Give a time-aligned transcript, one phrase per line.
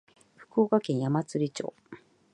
[0.35, 1.75] 福島県矢祭町